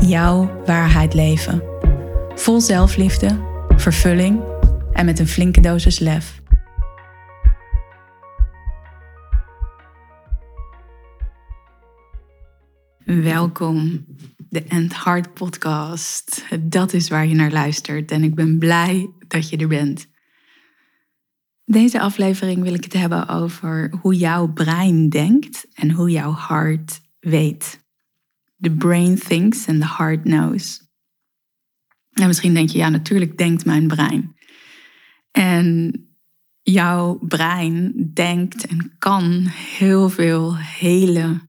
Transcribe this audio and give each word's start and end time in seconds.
jouw 0.00 0.62
waarheid 0.64 1.14
leven. 1.14 1.62
Vol 2.34 2.60
zelfliefde, 2.60 3.38
vervulling 3.76 4.42
en 4.92 5.04
met 5.04 5.18
een 5.18 5.26
flinke 5.26 5.60
dosis 5.60 5.98
lef. 5.98 6.42
Welkom, 13.04 14.04
de 14.48 14.64
End 14.64 15.04
Heart 15.04 15.34
Podcast. 15.34 16.44
Dat 16.60 16.92
is 16.92 17.08
waar 17.08 17.26
je 17.26 17.34
naar 17.34 17.50
luistert 17.50 18.10
en 18.10 18.22
ik 18.22 18.34
ben 18.34 18.58
blij 18.58 19.10
dat 19.28 19.48
je 19.48 19.56
er 19.56 19.68
bent. 19.68 20.06
Deze 21.64 22.00
aflevering 22.00 22.62
wil 22.62 22.74
ik 22.74 22.84
het 22.84 22.92
hebben 22.92 23.28
over 23.28 23.94
hoe 24.00 24.14
jouw 24.14 24.52
brein 24.52 25.08
denkt 25.08 25.66
en 25.74 25.90
hoe 25.90 26.10
jouw 26.10 26.32
hart 26.32 27.00
weet. 27.20 27.79
The 28.60 28.70
brain 28.70 29.18
thinks 29.18 29.68
and 29.68 29.80
the 29.80 29.94
heart 29.96 30.22
knows. 30.22 30.88
En 32.10 32.26
misschien 32.26 32.54
denk 32.54 32.68
je, 32.68 32.78
ja, 32.78 32.88
natuurlijk 32.88 33.38
denkt 33.38 33.64
mijn 33.64 33.86
brein. 33.86 34.36
En 35.30 35.94
jouw 36.62 37.18
brein 37.28 38.10
denkt 38.14 38.66
en 38.66 38.92
kan 38.98 39.46
heel 39.46 40.08
veel 40.08 40.56
hele 40.56 41.48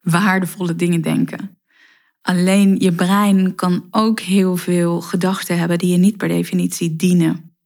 waardevolle 0.00 0.74
dingen 0.74 1.00
denken. 1.00 1.58
Alleen 2.20 2.78
je 2.78 2.92
brein 2.92 3.54
kan 3.54 3.86
ook 3.90 4.20
heel 4.20 4.56
veel 4.56 5.00
gedachten 5.00 5.58
hebben 5.58 5.78
die 5.78 5.90
je 5.90 5.96
niet 5.96 6.16
per 6.16 6.28
definitie 6.28 6.96
dienen. 6.96 7.56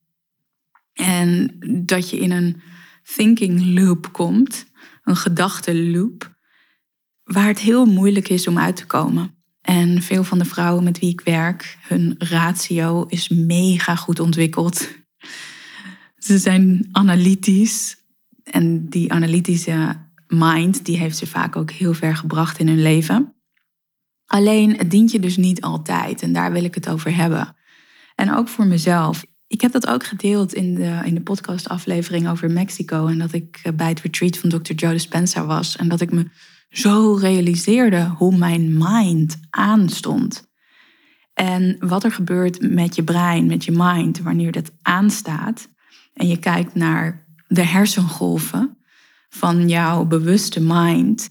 En 0.93 1.57
dat 1.85 2.11
je 2.11 2.19
in 2.19 2.31
een 2.31 2.61
thinking 3.15 3.79
loop 3.81 4.12
komt, 4.12 4.67
een 5.03 5.17
gedachtenloop, 5.17 6.37
waar 7.29 7.47
het 7.47 7.59
heel 7.59 7.87
moeilijk 7.87 8.29
is 8.29 8.47
om 8.47 8.59
uit 8.59 8.77
te 8.77 8.87
komen. 8.87 9.34
En 9.61 10.03
veel 10.03 10.25
van 10.25 10.39
de 10.39 10.45
vrouwen 10.45 10.84
met 10.84 10.98
wie 10.98 11.11
ik 11.11 11.21
werk, 11.21 11.79
hun 11.81 12.15
ratio 12.19 13.05
is 13.05 13.29
mega 13.29 13.95
goed 13.97 14.21
ontwikkeld. 14.21 14.89
Ze 16.19 16.39
zijn 16.39 16.89
analytisch 16.93 17.97
en 18.43 18.89
die 18.89 19.12
analytische 19.12 19.97
mind, 20.27 20.84
die 20.84 20.99
heeft 20.99 21.17
ze 21.17 21.27
vaak 21.27 21.56
ook 21.56 21.71
heel 21.71 21.95
ver 21.95 22.17
gebracht 22.17 22.59
in 22.59 22.69
hun 22.69 22.83
leven. 22.83 23.34
Alleen 24.27 24.77
het 24.77 24.91
dient 24.91 25.11
je 25.11 25.21
dus 25.21 25.37
niet 25.37 25.61
altijd 25.61 26.23
en 26.23 26.33
daar 26.33 26.53
wil 26.53 26.65
ik 26.65 26.75
het 26.75 26.89
over 26.89 27.17
hebben. 27.17 27.56
En 28.15 28.34
ook 28.34 28.49
voor 28.49 28.67
mezelf. 28.67 29.25
Ik 29.47 29.61
heb 29.61 29.73
dat 29.73 29.87
ook 29.87 30.05
gedeeld 30.05 30.55
in 30.55 30.75
de, 30.75 31.01
in 31.05 31.15
de 31.15 31.21
podcastaflevering 31.21 32.29
over 32.29 32.51
Mexico 32.51 33.06
en 33.06 33.19
dat 33.19 33.33
ik 33.33 33.62
bij 33.75 33.89
het 33.89 34.01
retreat 34.01 34.39
van 34.39 34.49
Dr. 34.49 34.73
Joe 34.73 34.93
Dispenza 34.93 35.47
was 35.47 35.77
en 35.77 35.89
dat 35.89 36.01
ik 36.01 36.12
me 36.12 36.31
zo 36.71 37.15
realiseerde 37.21 38.13
hoe 38.17 38.37
mijn 38.37 38.77
mind 38.79 39.41
aanstond. 39.51 40.47
En 41.35 41.77
wat 41.79 42.05
er 42.05 42.13
gebeurt 42.13 42.73
met 42.73 42.95
je 42.95 43.05
brein, 43.05 43.47
met 43.47 43.65
je 43.65 43.73
mind, 43.73 44.19
wanneer 44.19 44.53
dat 44.53 44.71
aanstaat. 44.83 45.69
En 46.13 46.29
je 46.29 46.39
kijkt 46.39 46.75
naar 46.75 47.27
de 47.47 47.65
hersengolven 47.65 48.77
van 49.28 49.69
jouw 49.69 50.05
bewuste 50.05 50.61
mind. 50.61 51.28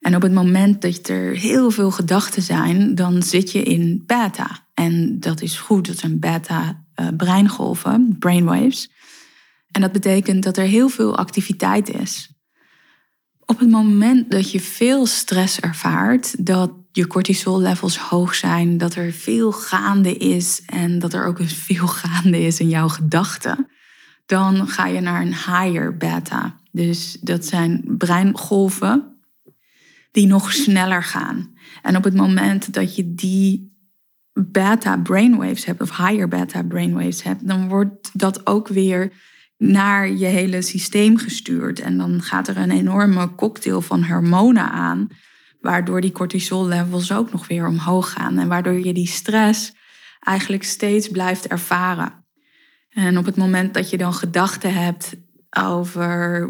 En 0.00 0.16
op 0.16 0.22
het 0.22 0.32
moment 0.32 0.82
dat 0.82 1.08
er 1.08 1.36
heel 1.36 1.70
veel 1.70 1.90
gedachten 1.90 2.42
zijn, 2.42 2.94
dan 2.94 3.22
zit 3.22 3.52
je 3.52 3.62
in 3.62 4.02
beta. 4.06 4.66
En 4.74 5.20
dat 5.20 5.40
is 5.40 5.58
goed, 5.58 5.86
dat 5.86 5.98
zijn 5.98 6.18
beta-breingolven, 6.18 8.06
eh, 8.10 8.18
brainwaves. 8.18 8.90
En 9.70 9.80
dat 9.80 9.92
betekent 9.92 10.42
dat 10.42 10.56
er 10.56 10.64
heel 10.64 10.88
veel 10.88 11.16
activiteit 11.16 11.88
is 11.88 12.39
op 13.50 13.58
het 13.58 13.70
moment 13.70 14.30
dat 14.30 14.50
je 14.50 14.60
veel 14.60 15.06
stress 15.06 15.60
ervaart, 15.60 16.46
dat 16.46 16.72
je 16.92 17.06
cortisol 17.06 17.60
levels 17.60 17.98
hoog 17.98 18.34
zijn, 18.34 18.78
dat 18.78 18.94
er 18.94 19.12
veel 19.12 19.52
gaande 19.52 20.16
is 20.16 20.62
en 20.66 20.98
dat 20.98 21.12
er 21.12 21.24
ook 21.24 21.40
veel 21.66 21.86
gaande 21.86 22.40
is 22.40 22.60
in 22.60 22.68
jouw 22.68 22.88
gedachten, 22.88 23.68
dan 24.26 24.68
ga 24.68 24.86
je 24.86 25.00
naar 25.00 25.20
een 25.20 25.34
higher 25.34 25.96
beta. 25.96 26.56
Dus 26.72 27.18
dat 27.20 27.44
zijn 27.44 27.84
breingolven 27.98 29.16
die 30.10 30.26
nog 30.26 30.52
sneller 30.52 31.02
gaan. 31.02 31.54
En 31.82 31.96
op 31.96 32.04
het 32.04 32.14
moment 32.14 32.72
dat 32.72 32.96
je 32.96 33.14
die 33.14 33.78
beta 34.32 34.96
brainwaves 34.96 35.64
hebt, 35.64 35.80
of 35.80 35.96
higher 35.96 36.28
beta 36.28 36.62
brainwaves 36.62 37.22
hebt, 37.22 37.48
dan 37.48 37.68
wordt 37.68 38.10
dat 38.12 38.46
ook 38.46 38.68
weer 38.68 39.12
naar 39.60 40.10
je 40.10 40.26
hele 40.26 40.62
systeem 40.62 41.16
gestuurd. 41.16 41.80
En 41.80 41.98
dan 41.98 42.22
gaat 42.22 42.48
er 42.48 42.56
een 42.56 42.70
enorme 42.70 43.34
cocktail 43.34 43.80
van 43.80 44.04
hormonen 44.04 44.70
aan, 44.70 45.08
waardoor 45.60 46.00
die 46.00 46.12
cortisol 46.12 46.66
levels 46.66 47.12
ook 47.12 47.32
nog 47.32 47.48
weer 47.48 47.66
omhoog 47.66 48.12
gaan. 48.12 48.38
En 48.38 48.48
waardoor 48.48 48.86
je 48.86 48.92
die 48.92 49.08
stress 49.08 49.72
eigenlijk 50.20 50.64
steeds 50.64 51.08
blijft 51.08 51.46
ervaren. 51.46 52.24
En 52.90 53.18
op 53.18 53.24
het 53.24 53.36
moment 53.36 53.74
dat 53.74 53.90
je 53.90 53.96
dan 53.96 54.14
gedachten 54.14 54.74
hebt 54.74 55.16
over 55.50 56.48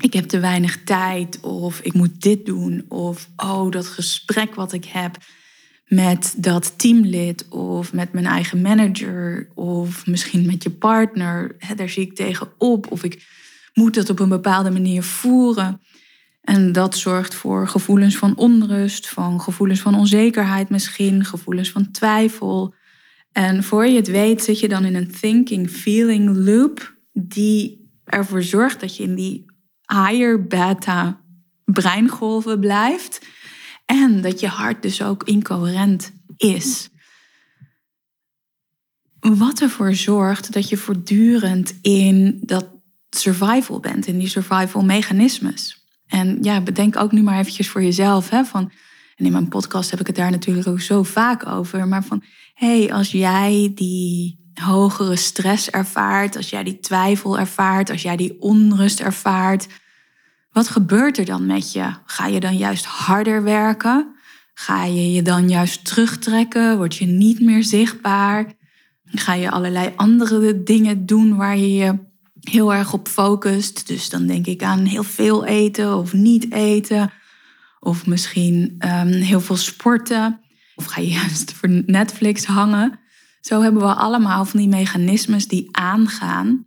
ik 0.00 0.12
heb 0.12 0.24
te 0.24 0.40
weinig 0.40 0.84
tijd 0.84 1.40
of 1.40 1.80
ik 1.80 1.92
moet 1.92 2.20
dit 2.20 2.46
doen 2.46 2.84
of 2.88 3.28
oh 3.36 3.70
dat 3.70 3.86
gesprek 3.86 4.54
wat 4.54 4.72
ik 4.72 4.84
heb 4.84 5.16
met 5.84 6.34
dat 6.36 6.78
teamlid 6.78 7.48
of 7.48 7.92
met 7.92 8.12
mijn 8.12 8.26
eigen 8.26 8.60
manager 8.60 9.48
of 9.54 10.06
misschien 10.06 10.46
met 10.46 10.62
je 10.62 10.70
partner. 10.70 11.56
Daar 11.76 11.88
zie 11.88 12.02
ik 12.02 12.14
tegenop 12.14 12.92
of 12.92 13.04
ik 13.04 13.26
moet 13.74 13.94
dat 13.94 14.10
op 14.10 14.18
een 14.18 14.28
bepaalde 14.28 14.70
manier 14.70 15.02
voeren. 15.02 15.80
En 16.40 16.72
dat 16.72 16.96
zorgt 16.96 17.34
voor 17.34 17.68
gevoelens 17.68 18.16
van 18.16 18.36
onrust, 18.36 19.08
van 19.08 19.40
gevoelens 19.40 19.80
van 19.80 19.94
onzekerheid 19.94 20.68
misschien, 20.68 21.24
gevoelens 21.24 21.70
van 21.70 21.90
twijfel. 21.90 22.74
En 23.32 23.62
voor 23.62 23.86
je 23.86 23.96
het 23.96 24.08
weet 24.08 24.42
zit 24.42 24.60
je 24.60 24.68
dan 24.68 24.84
in 24.84 24.94
een 24.94 25.10
thinking, 25.10 25.70
feeling 25.70 26.36
loop 26.36 26.96
die 27.12 27.90
ervoor 28.04 28.42
zorgt 28.42 28.80
dat 28.80 28.96
je 28.96 29.02
in 29.02 29.14
die 29.14 29.44
higher 29.86 30.46
beta 30.46 31.20
breingolven 31.64 32.60
blijft 32.60 33.26
en 33.84 34.20
dat 34.20 34.40
je 34.40 34.48
hart 34.48 34.82
dus 34.82 35.02
ook 35.02 35.24
incoherent 35.24 36.12
is. 36.36 36.88
Wat 39.20 39.60
ervoor 39.60 39.94
zorgt 39.94 40.52
dat 40.52 40.68
je 40.68 40.76
voortdurend 40.76 41.74
in 41.82 42.40
dat 42.42 42.66
survival 43.10 43.80
bent, 43.80 44.06
in 44.06 44.18
die 44.18 44.28
survival 44.28 44.84
mechanismes. 44.84 45.84
En 46.06 46.38
ja, 46.42 46.60
bedenk 46.60 46.96
ook 46.96 47.12
nu 47.12 47.22
maar 47.22 47.38
eventjes 47.38 47.68
voor 47.68 47.82
jezelf. 47.82 48.28
Hè, 48.30 48.44
van, 48.44 48.72
en 49.16 49.24
in 49.24 49.32
mijn 49.32 49.48
podcast 49.48 49.90
heb 49.90 50.00
ik 50.00 50.06
het 50.06 50.16
daar 50.16 50.30
natuurlijk 50.30 50.66
ook 50.66 50.80
zo 50.80 51.02
vaak 51.02 51.46
over. 51.46 51.88
Maar 51.88 52.04
van, 52.04 52.22
hey, 52.54 52.92
als 52.92 53.10
jij 53.10 53.72
die 53.74 54.42
hogere 54.54 55.16
stress 55.16 55.70
ervaart, 55.70 56.36
als 56.36 56.50
jij 56.50 56.64
die 56.64 56.80
twijfel 56.80 57.38
ervaart, 57.38 57.90
als 57.90 58.02
jij 58.02 58.16
die 58.16 58.40
onrust 58.40 59.00
ervaart, 59.00 59.66
wat 60.54 60.68
gebeurt 60.68 61.18
er 61.18 61.24
dan 61.24 61.46
met 61.46 61.72
je? 61.72 61.90
Ga 62.04 62.26
je 62.26 62.40
dan 62.40 62.56
juist 62.56 62.84
harder 62.84 63.42
werken? 63.42 64.14
Ga 64.54 64.84
je 64.84 65.12
je 65.12 65.22
dan 65.22 65.48
juist 65.48 65.84
terugtrekken? 65.84 66.76
Word 66.76 66.96
je 66.96 67.06
niet 67.06 67.40
meer 67.40 67.64
zichtbaar? 67.64 68.52
Ga 69.04 69.34
je 69.34 69.50
allerlei 69.50 69.92
andere 69.96 70.62
dingen 70.62 71.06
doen 71.06 71.36
waar 71.36 71.56
je 71.56 71.74
je 71.74 71.98
heel 72.40 72.74
erg 72.74 72.92
op 72.92 73.08
focust? 73.08 73.86
Dus 73.86 74.08
dan 74.08 74.26
denk 74.26 74.46
ik 74.46 74.62
aan 74.62 74.84
heel 74.84 75.02
veel 75.02 75.44
eten 75.44 75.96
of 75.96 76.12
niet 76.12 76.52
eten. 76.52 77.12
Of 77.80 78.06
misschien 78.06 78.76
um, 78.78 79.08
heel 79.08 79.40
veel 79.40 79.56
sporten. 79.56 80.40
Of 80.74 80.84
ga 80.84 81.00
je 81.00 81.08
juist 81.08 81.52
voor 81.52 81.68
Netflix 81.86 82.44
hangen? 82.44 82.98
Zo 83.40 83.62
hebben 83.62 83.82
we 83.82 83.94
allemaal 83.94 84.44
van 84.44 84.60
die 84.60 84.68
mechanismes 84.68 85.48
die 85.48 85.68
aangaan 85.70 86.66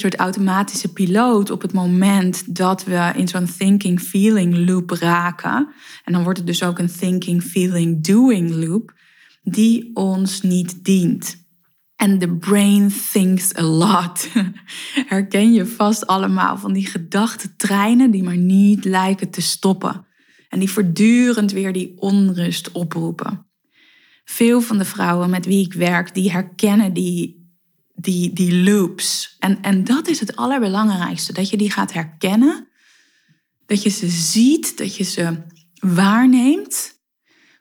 soort 0.00 0.16
automatische 0.16 0.92
piloot 0.92 1.50
op 1.50 1.62
het 1.62 1.72
moment 1.72 2.56
dat 2.56 2.84
we 2.84 3.12
in 3.14 3.28
zo'n 3.28 3.48
thinking 3.58 4.00
feeling 4.00 4.68
loop 4.68 4.90
raken. 4.90 5.68
En 6.04 6.12
dan 6.12 6.22
wordt 6.22 6.38
het 6.38 6.46
dus 6.46 6.62
ook 6.62 6.78
een 6.78 6.92
thinking 6.98 7.42
feeling 7.42 8.04
doing 8.04 8.50
loop 8.50 8.94
die 9.42 9.90
ons 9.94 10.42
niet 10.42 10.84
dient. 10.84 11.44
En 11.96 12.18
the 12.18 12.28
brain 12.28 12.92
thinks 13.12 13.56
a 13.56 13.62
lot. 13.62 14.28
Herken 15.14 15.52
je 15.52 15.66
vast 15.66 16.06
allemaal 16.06 16.58
van 16.58 16.72
die 16.72 16.86
gedachtentreinen 16.86 18.10
die 18.10 18.22
maar 18.22 18.36
niet 18.36 18.84
lijken 18.84 19.30
te 19.30 19.40
stoppen. 19.40 20.06
En 20.48 20.58
die 20.58 20.70
voortdurend 20.70 21.52
weer 21.52 21.72
die 21.72 21.92
onrust 21.96 22.72
oproepen. 22.72 23.46
Veel 24.24 24.60
van 24.60 24.78
de 24.78 24.84
vrouwen 24.84 25.30
met 25.30 25.46
wie 25.46 25.64
ik 25.64 25.72
werk, 25.72 26.14
die 26.14 26.30
herkennen 26.30 26.92
die, 26.92 27.35
die, 27.96 28.32
die 28.32 28.62
loops. 28.62 29.36
En, 29.38 29.62
en 29.62 29.84
dat 29.84 30.08
is 30.08 30.20
het 30.20 30.36
allerbelangrijkste, 30.36 31.32
dat 31.32 31.50
je 31.50 31.56
die 31.56 31.70
gaat 31.70 31.92
herkennen. 31.92 32.68
Dat 33.66 33.82
je 33.82 33.90
ze 33.90 34.08
ziet, 34.08 34.78
dat 34.78 34.96
je 34.96 35.04
ze 35.04 35.36
waarneemt. 35.74 36.94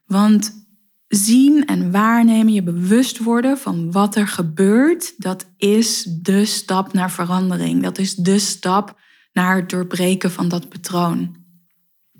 Want 0.05 0.65
zien 1.07 1.65
en 1.65 1.91
waarnemen, 1.91 2.53
je 2.53 2.63
bewust 2.63 3.17
worden 3.17 3.57
van 3.57 3.91
wat 3.91 4.15
er 4.15 4.27
gebeurt, 4.27 5.13
dat 5.17 5.45
is 5.57 6.03
de 6.21 6.45
stap 6.45 6.93
naar 6.93 7.11
verandering. 7.11 7.83
Dat 7.83 7.97
is 7.97 8.15
de 8.15 8.39
stap 8.39 8.99
naar 9.33 9.55
het 9.55 9.69
doorbreken 9.69 10.31
van 10.31 10.47
dat 10.49 10.69
patroon. 10.69 11.43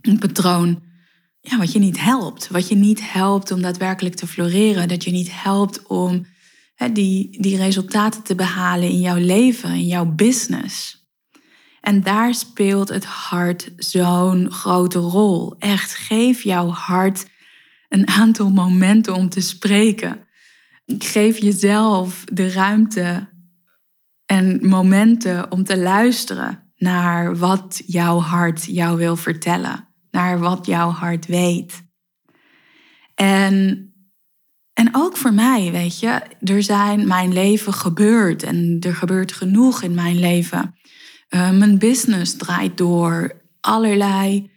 Een 0.02 0.20
patroon 0.20 0.84
ja, 1.42 1.58
wat 1.58 1.72
je 1.72 1.80
niet 1.80 2.00
helpt. 2.00 2.48
Wat 2.48 2.68
je 2.68 2.76
niet 2.76 3.12
helpt 3.12 3.52
om 3.52 3.62
daadwerkelijk 3.62 4.16
te 4.16 4.28
floreren. 4.28 4.88
Dat 4.88 5.04
je 5.04 5.12
niet 5.12 5.30
helpt 5.32 5.88
om 5.88 6.26
die, 6.94 7.42
die 7.42 7.58
resultaten 7.58 8.24
te 8.24 8.36
behalen 8.36 8.90
in 8.90 9.00
jouw 9.00 9.18
leven, 9.18 9.70
in 9.70 9.88
jouw 9.88 10.06
business. 10.06 11.04
En 11.82 12.02
daar 12.02 12.34
speelt 12.34 12.90
het 12.90 13.06
hart 13.06 13.72
zo'n 13.78 14.52
grote 14.52 15.00
rol. 15.00 15.56
Echt, 15.60 15.96
geef 15.96 16.44
jouw 16.44 16.70
hart 16.70 17.26
een 17.90 18.08
aantal 18.08 18.50
momenten 18.52 19.14
om 19.14 19.30
te 19.30 19.42
spreken. 19.42 20.28
Geef 20.86 21.38
jezelf 21.38 22.24
de 22.34 22.52
ruimte 22.52 23.30
en 24.26 24.68
momenten 24.68 25.52
om 25.52 25.64
te 25.64 25.78
luisteren 25.78 26.72
naar 26.76 27.38
wat 27.38 27.82
jouw 27.86 28.20
hart 28.20 28.66
jou 28.66 28.98
wil 28.98 29.16
vertellen, 29.16 29.88
naar 30.12 30.40
wat 30.40 30.66
jouw 30.66 30.90
hart 30.90 31.26
weet. 31.26 31.84
En, 33.16 33.90
en 34.76 34.90
ook 34.92 35.18
voor 35.18 35.34
mij, 35.34 35.72
weet 35.72 36.00
je, 36.00 36.22
er 36.40 36.64
zijn 36.64 37.08
mijn 37.08 37.34
leven 37.34 37.74
gebeurd 37.74 38.44
en 38.44 38.78
er 38.80 38.96
gebeurt 38.96 39.32
genoeg 39.32 39.82
in 39.82 39.94
mijn 39.94 40.20
leven. 40.20 40.76
Uh, 41.30 41.52
mijn 41.52 41.78
business 41.78 42.38
draait 42.38 42.78
door, 42.78 43.42
allerlei 43.62 44.52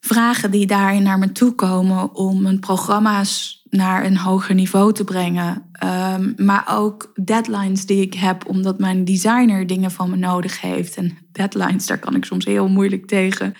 vragen 0.00 0.50
die 0.50 0.66
daarin 0.66 1.02
naar 1.02 1.18
me 1.18 1.32
toe 1.32 1.54
komen 1.54 2.14
om 2.14 2.42
mijn 2.42 2.58
programma's 2.58 3.62
naar 3.70 4.04
een 4.04 4.16
hoger 4.16 4.54
niveau 4.54 4.92
te 4.92 5.04
brengen. 5.04 5.70
Um, 5.84 6.34
maar 6.36 6.64
ook 6.68 7.12
deadlines 7.24 7.86
die 7.86 8.00
ik 8.00 8.14
heb, 8.14 8.48
omdat 8.48 8.78
mijn 8.78 9.04
designer 9.04 9.66
dingen 9.66 9.90
van 9.90 10.10
me 10.10 10.16
nodig 10.16 10.60
heeft. 10.60 10.96
En 10.96 11.18
deadlines, 11.32 11.86
daar 11.86 11.98
kan 11.98 12.14
ik 12.14 12.24
soms 12.24 12.44
heel 12.44 12.68
moeilijk 12.68 13.06
tegen. 13.06 13.54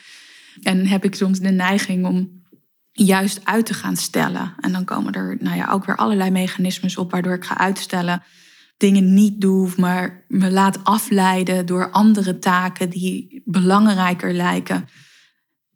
En 0.62 0.86
heb 0.86 1.04
ik 1.04 1.14
soms 1.14 1.38
de 1.38 1.50
neiging 1.50 2.06
om 2.06 2.41
juist 2.92 3.40
uit 3.44 3.66
te 3.66 3.74
gaan 3.74 3.96
stellen. 3.96 4.54
En 4.60 4.72
dan 4.72 4.84
komen 4.84 5.12
er 5.12 5.36
nou 5.40 5.56
ja, 5.56 5.70
ook 5.70 5.84
weer 5.84 5.96
allerlei 5.96 6.30
mechanismes 6.30 6.96
op 6.96 7.10
waardoor 7.10 7.34
ik 7.34 7.44
ga 7.44 7.58
uitstellen. 7.58 8.22
Dingen 8.76 9.14
niet 9.14 9.40
doe, 9.40 9.70
maar 9.76 10.24
me 10.28 10.50
laat 10.50 10.84
afleiden 10.84 11.66
door 11.66 11.90
andere 11.90 12.38
taken 12.38 12.90
die 12.90 13.42
belangrijker 13.44 14.32
lijken. 14.32 14.88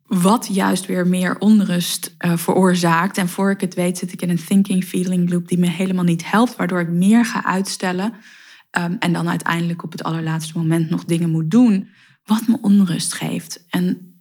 Wat 0.07 0.49
juist 0.51 0.87
weer 0.87 1.07
meer 1.07 1.39
onrust 1.39 2.15
uh, 2.19 2.37
veroorzaakt. 2.37 3.19
En 3.19 3.29
voor 3.29 3.51
ik 3.51 3.61
het 3.61 3.75
weet 3.75 3.99
zit 3.99 4.12
ik 4.12 4.23
in 4.23 4.31
een 4.31 4.45
thinking 4.45 4.85
feeling 4.85 5.31
loop 5.31 5.49
die 5.49 5.59
me 5.59 5.69
helemaal 5.69 6.05
niet 6.05 6.31
helpt. 6.31 6.57
Waardoor 6.57 6.81
ik 6.81 6.89
meer 6.89 7.25
ga 7.25 7.45
uitstellen. 7.45 8.12
Um, 8.79 8.97
en 8.99 9.12
dan 9.12 9.29
uiteindelijk 9.29 9.85
op 9.85 9.93
het 9.93 10.03
allerlaatste 10.03 10.59
moment 10.59 10.91
nog 10.91 11.05
dingen 11.05 11.31
moet 11.31 11.51
doen. 11.51 11.89
Wat 12.25 12.47
me 12.47 12.59
onrust 12.61 13.15
geeft. 13.15 13.65
En 13.69 14.16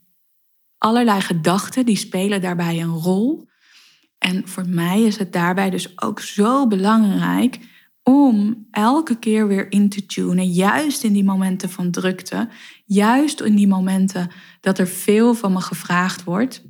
allerlei 0.85 1.21
gedachten 1.21 1.85
die 1.85 1.95
spelen 1.95 2.41
daarbij 2.41 2.81
een 2.81 2.93
rol. 2.93 3.47
En 4.17 4.47
voor 4.47 4.67
mij 4.67 5.01
is 5.01 5.17
het 5.17 5.33
daarbij 5.33 5.69
dus 5.69 6.01
ook 6.01 6.19
zo 6.19 6.67
belangrijk 6.67 7.59
om 8.03 8.67
elke 8.71 9.19
keer 9.19 9.47
weer 9.47 9.71
in 9.71 9.89
te 9.89 10.05
tunen, 10.05 10.51
juist 10.51 11.03
in 11.03 11.13
die 11.13 11.23
momenten 11.23 11.69
van 11.69 11.91
drukte, 11.91 12.49
juist 12.85 13.41
in 13.41 13.55
die 13.55 13.67
momenten 13.67 14.31
dat 14.61 14.79
er 14.79 14.87
veel 14.87 15.33
van 15.33 15.53
me 15.53 15.61
gevraagd 15.61 16.23
wordt, 16.23 16.63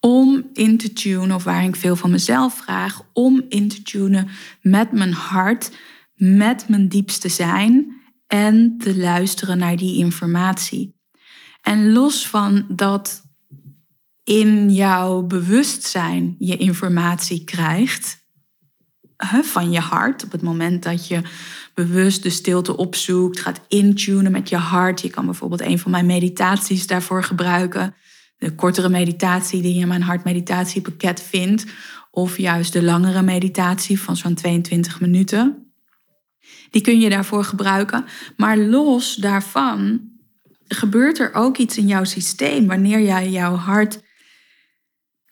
om 0.00 0.48
in 0.52 0.78
te 0.78 0.92
tunen, 0.92 1.36
of 1.36 1.44
waar 1.44 1.64
ik 1.64 1.76
veel 1.76 1.96
van 1.96 2.10
mezelf 2.10 2.54
vraag, 2.54 3.02
om 3.12 3.44
in 3.48 3.68
te 3.68 3.82
tunen 3.82 4.28
met 4.60 4.92
mijn 4.92 5.12
hart, 5.12 5.76
met 6.14 6.68
mijn 6.68 6.88
diepste 6.88 7.28
zijn 7.28 7.96
en 8.26 8.78
te 8.78 8.96
luisteren 8.96 9.58
naar 9.58 9.76
die 9.76 9.98
informatie. 9.98 10.97
En 11.62 11.92
los 11.92 12.28
van 12.28 12.64
dat 12.68 13.22
in 14.24 14.72
jouw 14.72 15.22
bewustzijn 15.22 16.36
je 16.38 16.56
informatie 16.56 17.44
krijgt, 17.44 18.26
van 19.42 19.70
je 19.70 19.80
hart. 19.80 20.24
Op 20.24 20.32
het 20.32 20.42
moment 20.42 20.82
dat 20.82 21.08
je 21.08 21.22
bewust 21.74 22.22
de 22.22 22.30
stilte 22.30 22.76
opzoekt, 22.76 23.40
gaat 23.40 23.60
intunen 23.68 24.32
met 24.32 24.48
je 24.48 24.56
hart. 24.56 25.00
Je 25.00 25.10
kan 25.10 25.24
bijvoorbeeld 25.24 25.60
een 25.60 25.78
van 25.78 25.90
mijn 25.90 26.06
meditaties 26.06 26.86
daarvoor 26.86 27.24
gebruiken. 27.24 27.94
De 28.36 28.54
kortere 28.54 28.88
meditatie 28.88 29.62
die 29.62 29.74
je 29.74 29.80
in 29.80 29.88
mijn 29.88 30.02
hartmeditatiepakket 30.02 31.22
vindt. 31.22 31.66
Of 32.10 32.38
juist 32.38 32.72
de 32.72 32.82
langere 32.82 33.22
meditatie 33.22 34.00
van 34.00 34.16
zo'n 34.16 34.34
22 34.34 35.00
minuten. 35.00 35.72
Die 36.70 36.82
kun 36.82 37.00
je 37.00 37.08
daarvoor 37.08 37.44
gebruiken. 37.44 38.04
Maar 38.36 38.58
los 38.58 39.14
daarvan 39.14 40.07
gebeurt 40.68 41.18
er 41.18 41.34
ook 41.34 41.56
iets 41.56 41.78
in 41.78 41.86
jouw 41.86 42.04
systeem. 42.04 42.66
Wanneer 42.66 43.00
jij 43.00 43.30
jouw 43.30 43.54
hart 43.54 44.02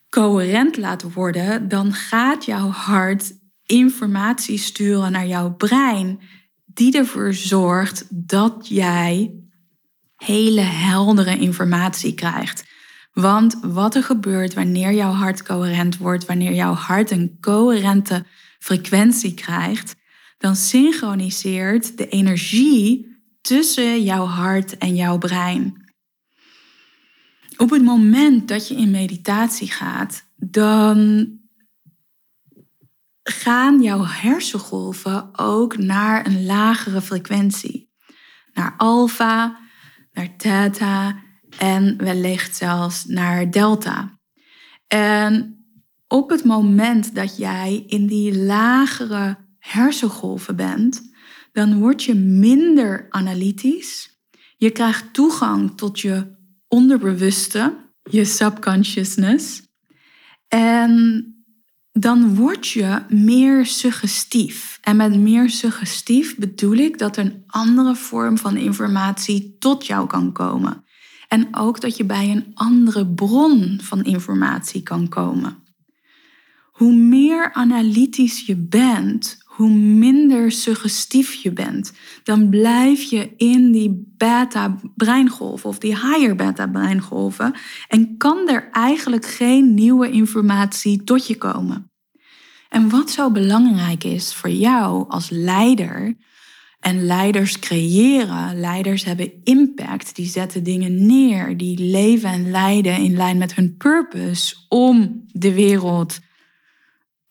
coherent 0.09 0.77
laat 0.77 1.13
worden, 1.13 1.69
dan 1.69 1.93
gaat 1.93 2.45
jouw 2.45 2.69
hart 2.69 3.33
informatie 3.67 4.59
sturen 4.59 5.13
naar 5.13 5.27
jouw 5.27 5.55
brein, 5.55 6.21
die 6.65 6.97
ervoor 6.97 7.35
zorgt 7.35 8.07
dat 8.11 8.69
jij 8.69 9.35
hele 10.17 10.61
heldere 10.61 11.39
informatie 11.39 12.15
krijgt. 12.15 12.65
Want 13.13 13.57
wat 13.63 13.95
er 13.95 14.03
gebeurt 14.03 14.55
wanneer 14.55 14.93
jouw 14.93 15.13
hart 15.13 15.43
coherent 15.43 15.97
wordt, 15.97 16.27
wanneer 16.27 16.53
jouw 16.53 16.75
hart 16.75 17.11
een 17.11 17.37
coherente 17.41 18.25
frequentie 18.59 19.35
krijgt, 19.35 19.97
dan 20.39 20.57
synchroniseert 20.57 21.99
de 21.99 22.09
energie 22.09 23.16
tussen 23.47 24.03
jouw 24.03 24.25
hart 24.25 24.79
en 24.79 24.95
jouw 24.95 25.19
brein. 25.19 25.85
Op 27.57 27.71
het 27.71 27.83
moment 27.83 28.49
dat 28.49 28.69
je 28.69 28.75
in 28.75 28.91
meditatie 28.91 29.71
gaat, 29.71 30.25
dan 30.37 31.31
gaan 33.23 33.83
jouw 33.83 34.05
hersengolven 34.05 35.39
ook 35.39 35.77
naar 35.77 36.27
een 36.27 36.47
lagere 36.47 37.03
frequentie. 37.03 37.91
Naar 38.53 38.75
alfa, 38.77 39.59
naar 40.13 40.37
theta 40.37 41.23
en 41.59 41.97
wellicht 41.97 42.57
zelfs 42.57 43.05
naar 43.05 43.51
delta. 43.51 44.19
En 44.87 45.65
op 46.09 46.31
het 46.31 46.45
moment 46.45 47.15
dat 47.15 47.37
jij 47.37 47.85
in 47.87 48.07
die 48.07 48.39
lagere 48.39 49.37
hersengolven 49.59 50.57
bent, 50.57 51.06
dan 51.57 51.79
word 51.79 52.03
je 52.03 52.15
minder 52.15 53.07
analytisch. 53.11 54.21
Je 54.57 54.71
krijgt 54.71 55.13
toegang 55.13 55.77
tot 55.77 56.01
je 56.01 56.37
onderbewuste, 56.69 57.77
je 58.03 58.25
subconsciousness. 58.25 59.63
En 60.49 61.25
dan 61.93 62.35
word 62.35 62.69
je 62.69 63.03
meer 63.09 63.67
suggestief. 63.67 64.79
En 64.83 64.97
met 64.97 65.19
meer 65.19 65.51
suggestief 65.51 66.37
bedoel 66.37 66.77
ik 66.77 66.99
dat 66.99 67.17
een 67.17 67.43
andere 67.47 67.95
vorm 67.95 68.39
van 68.39 68.57
informatie 68.57 69.57
tot 69.59 69.87
jou 69.87 70.07
kan 70.07 70.33
komen. 70.33 70.85
En 71.29 71.57
ook 71.57 71.81
dat 71.81 71.97
je 71.97 72.05
bij 72.05 72.31
een 72.31 72.51
andere 72.55 73.07
bron 73.07 73.79
van 73.83 74.05
informatie 74.05 74.83
kan 74.83 75.09
komen. 75.09 75.57
Hoe 76.73 76.95
meer 76.95 77.53
analytisch 77.53 78.47
je 78.47 78.57
bent, 78.57 79.39
hoe 79.57 79.71
minder 79.71 80.53
suggestief 80.53 81.33
je 81.33 81.53
bent. 81.53 81.93
Dan 82.23 82.49
blijf 82.49 83.03
je 83.03 83.31
in 83.37 83.73
die 83.73 84.13
beta-breingolven 84.17 85.69
of 85.69 85.79
die 85.79 85.95
higher 85.95 86.37
beta-breingolven 86.37 87.55
en 87.89 88.17
kan 88.17 88.49
er 88.49 88.69
eigenlijk 88.71 89.27
geen 89.27 89.75
nieuwe 89.75 90.11
informatie 90.11 91.05
tot 91.05 91.27
je 91.27 91.37
komen. 91.37 91.91
En 92.69 92.89
wat 92.91 93.11
zo 93.11 93.31
belangrijk 93.31 94.05
is 94.05 94.35
voor 94.35 94.51
jou 94.51 95.09
als 95.09 95.31
leider, 95.31 96.17
en 96.81 97.05
leiders 97.05 97.59
creëren, 97.59 98.61
leiders 98.61 99.05
hebben 99.05 99.33
impact, 99.45 100.17
die 100.17 100.27
zetten 100.27 100.63
dingen 100.63 101.07
neer, 101.07 101.57
die 101.57 101.79
leven 101.79 102.31
en 102.31 102.51
leiden 102.51 102.97
in 102.97 103.17
lijn 103.17 103.39
met 103.39 103.55
hun 103.55 103.77
purpose 103.77 104.57
om 104.69 105.25
de 105.27 105.53
wereld 105.55 106.19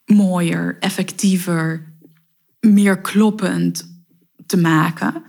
mooier, 0.06 0.78
effectiever, 0.80 1.95
meer 2.66 3.02
kloppend 3.02 4.04
te 4.46 4.58
maken, 4.58 5.24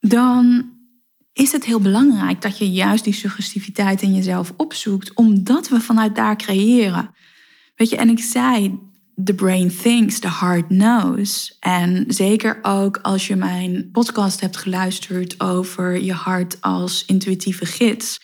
dan 0.00 0.72
is 1.32 1.52
het 1.52 1.64
heel 1.64 1.80
belangrijk 1.80 2.42
dat 2.42 2.58
je 2.58 2.70
juist 2.70 3.04
die 3.04 3.12
suggestiviteit 3.12 4.02
in 4.02 4.14
jezelf 4.14 4.52
opzoekt, 4.56 5.14
omdat 5.14 5.68
we 5.68 5.80
vanuit 5.80 6.16
daar 6.16 6.36
creëren. 6.36 7.10
Weet 7.76 7.88
je, 7.88 7.96
en 7.96 8.08
ik 8.08 8.18
zei, 8.18 8.78
the 9.24 9.34
brain 9.34 9.68
thinks, 9.82 10.18
the 10.18 10.30
heart 10.30 10.66
knows. 10.66 11.56
En 11.60 12.04
zeker 12.08 12.58
ook 12.62 12.96
als 12.96 13.26
je 13.26 13.36
mijn 13.36 13.90
podcast 13.92 14.40
hebt 14.40 14.56
geluisterd 14.56 15.40
over 15.40 16.02
je 16.02 16.12
hart 16.12 16.60
als 16.60 17.04
intuïtieve 17.04 17.66
gids. 17.66 18.20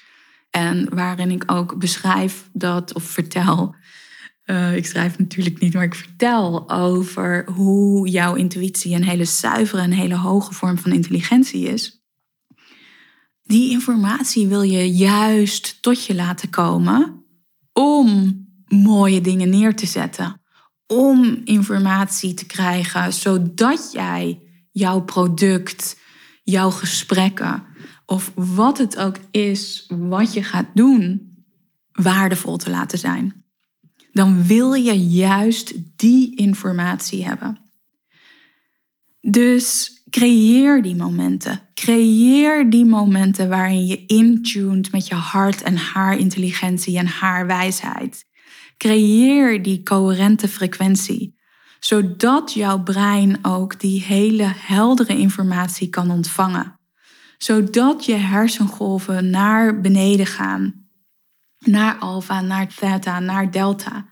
En 0.51 0.95
waarin 0.95 1.31
ik 1.31 1.53
ook 1.53 1.79
beschrijf 1.79 2.49
dat, 2.53 2.95
of 2.95 3.03
vertel. 3.03 3.75
Uh, 4.47 4.77
ik 4.77 4.87
schrijf 4.87 5.19
natuurlijk 5.19 5.61
niet, 5.61 5.75
maar 5.75 5.85
ik 5.85 5.95
vertel 5.95 6.71
over 6.71 7.45
hoe 7.51 8.09
jouw 8.09 8.35
intuïtie 8.35 8.95
een 8.95 9.05
hele 9.05 9.25
zuivere 9.25 9.83
en 9.83 9.91
hele 9.91 10.17
hoge 10.17 10.55
vorm 10.55 10.79
van 10.79 10.93
intelligentie 10.93 11.69
is. 11.69 12.03
Die 13.43 13.71
informatie 13.71 14.47
wil 14.47 14.63
je 14.63 14.93
juist 14.93 15.83
tot 15.83 16.05
je 16.05 16.15
laten 16.15 16.51
komen 16.51 17.25
om 17.73 18.39
mooie 18.67 19.21
dingen 19.21 19.49
neer 19.49 19.77
te 19.77 19.87
zetten. 19.87 20.41
Om 20.87 21.41
informatie 21.45 22.35
te 22.35 22.47
krijgen 22.47 23.13
zodat 23.13 23.93
jij 23.93 24.43
jouw 24.71 25.01
product, 25.01 26.01
jouw 26.43 26.71
gesprekken 26.71 27.65
of 28.07 28.33
wat 28.35 28.79
het 28.79 28.97
ook 28.97 29.17
is 29.31 29.85
wat 29.89 30.33
je 30.33 30.43
gaat 30.43 30.69
doen, 30.75 31.33
waardevol 31.93 32.57
te 32.57 32.71
laten 32.71 32.99
zijn. 32.99 33.44
Dan 34.15 34.47
wil 34.47 34.73
je 34.73 35.09
juist 35.09 35.75
die 35.97 36.37
informatie 36.37 37.25
hebben. 37.25 37.59
Dus 39.21 39.93
creëer 40.11 40.83
die 40.83 40.97
momenten. 40.97 41.61
Creëer 41.75 42.71
die 42.71 42.85
momenten 42.85 43.49
waarin 43.49 43.87
je 43.87 44.07
intuned 44.07 44.93
met 44.93 45.07
je 45.07 45.15
hart 45.15 45.63
en 45.63 45.77
haar 45.77 46.19
intelligentie 46.19 46.99
en 46.99 47.07
haar 47.07 47.47
wijsheid. 47.47 48.25
Creëer 48.77 49.63
die 49.63 49.83
coherente 49.83 50.49
frequentie, 50.49 51.39
zodat 51.81 52.53
jouw 52.53 52.83
brein 52.83 53.39
ook 53.45 53.81
die 53.81 54.03
hele 54.03 54.53
heldere 54.57 55.17
informatie 55.17 55.89
kan 55.89 56.11
ontvangen. 56.11 56.79
Zodat 57.39 58.05
je 58.05 58.15
hersengolven 58.15 59.31
naar 59.31 59.81
beneden 59.81 60.27
gaan, 60.27 60.84
naar 61.67 61.97
alfa, 61.99 62.41
naar 62.41 62.75
theta, 62.75 63.21
naar 63.21 63.51
delta. 63.51 64.07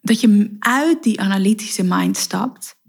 Dat 0.00 0.20
je 0.20 0.56
uit 0.58 1.02
die 1.02 1.20
analytische 1.20 1.84
mind 1.84 2.16
stapt 2.16 2.80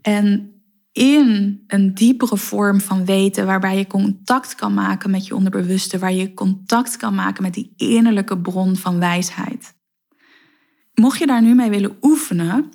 en 0.00 0.52
in 0.92 1.62
een 1.66 1.94
diepere 1.94 2.36
vorm 2.36 2.80
van 2.80 3.04
weten, 3.04 3.46
waarbij 3.46 3.76
je 3.76 3.86
contact 3.86 4.54
kan 4.54 4.74
maken 4.74 5.10
met 5.10 5.26
je 5.26 5.34
onderbewuste, 5.36 5.98
waar 5.98 6.12
je 6.12 6.34
contact 6.34 6.96
kan 6.96 7.14
maken 7.14 7.42
met 7.42 7.54
die 7.54 7.72
innerlijke 7.76 8.38
bron 8.38 8.76
van 8.76 8.98
wijsheid. 8.98 9.74
Mocht 10.94 11.18
je 11.18 11.26
daar 11.26 11.42
nu 11.42 11.54
mee 11.54 11.70
willen 11.70 11.96
oefenen, 12.00 12.70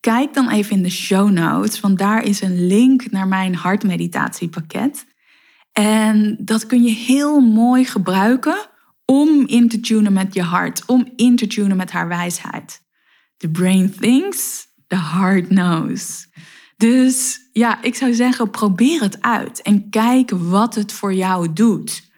kijk 0.00 0.34
dan 0.34 0.50
even 0.50 0.76
in 0.76 0.82
de 0.82 0.90
show 0.90 1.30
notes, 1.30 1.80
want 1.80 1.98
daar 1.98 2.22
is 2.22 2.40
een 2.40 2.66
link 2.66 3.10
naar 3.10 3.28
mijn 3.28 3.54
hartmeditatiepakket. 3.54 5.06
En 5.72 6.36
dat 6.40 6.66
kun 6.66 6.82
je 6.82 6.90
heel 6.90 7.40
mooi 7.40 7.84
gebruiken 7.84 8.70
om 9.12 9.46
in 9.46 9.68
te 9.68 9.80
tunen 9.80 10.12
met 10.12 10.34
je 10.34 10.42
hart, 10.42 10.82
om 10.86 11.12
in 11.16 11.36
te 11.36 11.46
tunen 11.46 11.76
met 11.76 11.90
haar 11.90 12.08
wijsheid. 12.08 12.82
The 13.36 13.48
brain 13.48 13.94
thinks, 14.00 14.66
the 14.86 14.96
heart 14.96 15.46
knows. 15.46 16.26
Dus 16.76 17.40
ja, 17.52 17.82
ik 17.82 17.94
zou 17.94 18.14
zeggen, 18.14 18.50
probeer 18.50 19.00
het 19.00 19.22
uit 19.22 19.62
en 19.62 19.90
kijk 19.90 20.30
wat 20.30 20.74
het 20.74 20.92
voor 20.92 21.14
jou 21.14 21.52
doet. 21.52 22.10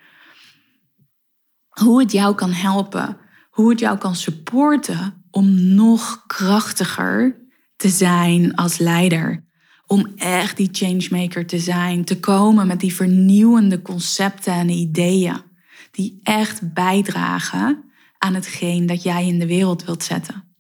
Hoe 1.68 2.00
het 2.00 2.12
jou 2.12 2.34
kan 2.34 2.52
helpen, 2.52 3.16
hoe 3.50 3.70
het 3.70 3.78
jou 3.78 3.98
kan 3.98 4.14
supporten 4.14 5.24
om 5.30 5.74
nog 5.74 6.24
krachtiger 6.26 7.46
te 7.76 7.88
zijn 7.88 8.54
als 8.54 8.78
leider. 8.78 9.44
Om 9.86 10.12
echt 10.16 10.56
die 10.56 10.68
changemaker 10.72 11.46
te 11.46 11.58
zijn, 11.58 12.04
te 12.04 12.20
komen 12.20 12.66
met 12.66 12.80
die 12.80 12.94
vernieuwende 12.94 13.82
concepten 13.82 14.52
en 14.52 14.68
ideeën 14.68 15.52
die 15.94 16.20
echt 16.22 16.72
bijdragen 16.72 17.84
aan 18.18 18.34
hetgeen 18.34 18.86
dat 18.86 19.02
jij 19.02 19.26
in 19.26 19.38
de 19.38 19.46
wereld 19.46 19.84
wilt 19.84 20.02
zetten. 20.02 20.56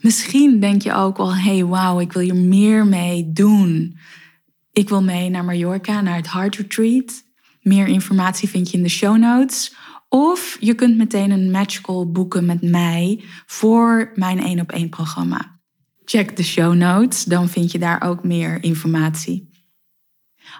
Misschien 0.00 0.60
denk 0.60 0.82
je 0.82 0.92
ook 0.92 1.16
wel, 1.16 1.36
hey 1.36 1.64
wauw, 1.64 2.00
ik 2.00 2.12
wil 2.12 2.22
hier 2.22 2.36
meer 2.36 2.86
mee 2.86 3.32
doen. 3.32 3.98
Ik 4.72 4.88
wil 4.88 5.02
mee 5.02 5.30
naar 5.30 5.44
Mallorca, 5.44 6.00
naar 6.00 6.16
het 6.16 6.32
Heart 6.32 6.56
Retreat. 6.56 7.24
Meer 7.60 7.86
informatie 7.86 8.48
vind 8.48 8.70
je 8.70 8.76
in 8.76 8.82
de 8.82 8.88
show 8.88 9.16
notes. 9.16 9.74
Of 10.08 10.56
je 10.60 10.74
kunt 10.74 10.96
meteen 10.96 11.30
een 11.30 11.50
matchcall 11.50 12.06
boeken 12.06 12.44
met 12.44 12.62
mij 12.62 13.24
voor 13.46 14.12
mijn 14.14 14.38
1 14.38 14.60
op 14.60 14.72
1 14.72 14.88
programma. 14.88 15.60
Check 16.04 16.36
de 16.36 16.42
show 16.42 16.74
notes, 16.74 17.24
dan 17.24 17.48
vind 17.48 17.72
je 17.72 17.78
daar 17.78 18.02
ook 18.02 18.24
meer 18.24 18.62
informatie. 18.62 19.53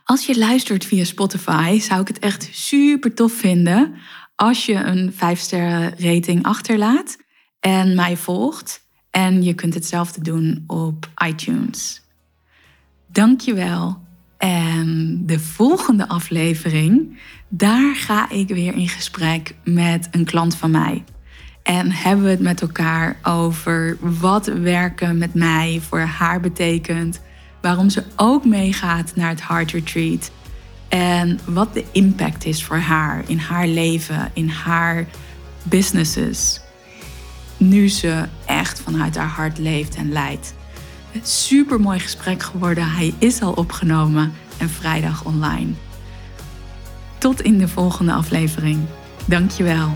Als 0.04 0.26
je 0.26 0.38
luistert 0.38 0.84
via 0.84 1.04
Spotify, 1.04 1.78
zou 1.80 2.00
ik 2.00 2.08
het 2.08 2.18
echt 2.18 2.48
super 2.52 3.14
tof 3.14 3.32
vinden 3.32 3.94
als 4.34 4.66
je 4.66 4.74
een 4.74 5.12
5 5.16 5.38
sterren 5.40 5.94
rating 5.98 6.42
achterlaat 6.42 7.16
en 7.60 7.94
mij 7.94 8.16
volgt. 8.16 8.82
En 9.10 9.42
je 9.42 9.54
kunt 9.54 9.74
hetzelfde 9.74 10.20
doen 10.20 10.64
op 10.66 11.08
iTunes. 11.26 12.02
Dankjewel. 13.06 14.02
En 14.38 15.20
de 15.26 15.40
volgende 15.40 16.08
aflevering, 16.08 17.20
daar 17.48 17.96
ga 17.96 18.30
ik 18.30 18.48
weer 18.48 18.74
in 18.74 18.88
gesprek 18.88 19.54
met 19.64 20.08
een 20.10 20.24
klant 20.24 20.56
van 20.56 20.70
mij. 20.70 21.04
En 21.62 21.90
hebben 21.90 22.24
we 22.24 22.30
het 22.30 22.40
met 22.40 22.60
elkaar 22.60 23.16
over 23.22 23.96
wat 24.00 24.46
werken 24.46 25.18
met 25.18 25.34
mij 25.34 25.80
voor 25.88 26.00
haar 26.00 26.40
betekent. 26.40 27.20
Waarom 27.64 27.90
ze 27.90 28.02
ook 28.16 28.44
meegaat 28.44 29.12
naar 29.14 29.28
het 29.28 29.48
Heart 29.48 29.70
Retreat. 29.70 30.30
En 30.88 31.38
wat 31.44 31.74
de 31.74 31.84
impact 31.92 32.44
is 32.44 32.64
voor 32.64 32.76
haar 32.76 33.24
in 33.26 33.38
haar 33.38 33.66
leven, 33.66 34.30
in 34.34 34.48
haar 34.48 35.06
businesses 35.62 36.60
nu 37.56 37.88
ze 37.88 38.24
echt 38.44 38.80
vanuit 38.80 39.16
haar 39.16 39.28
hart 39.28 39.58
leeft 39.58 39.96
en 39.96 40.12
leidt. 40.12 40.54
Super 41.22 41.80
mooi 41.80 41.98
gesprek 41.98 42.42
geworden. 42.42 42.90
Hij 42.90 43.14
is 43.18 43.42
al 43.42 43.52
opgenomen 43.52 44.32
en 44.58 44.68
vrijdag 44.70 45.24
online. 45.24 45.72
Tot 47.18 47.40
in 47.40 47.58
de 47.58 47.68
volgende 47.68 48.12
aflevering. 48.12 48.80
Dankjewel. 49.24 49.92